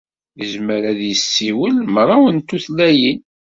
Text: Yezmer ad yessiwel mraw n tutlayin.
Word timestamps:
Yezmer 0.39 0.83
ad 0.91 0.99
yessiwel 1.07 1.75
mraw 1.93 2.23
n 2.29 2.37
tutlayin. 2.47 3.19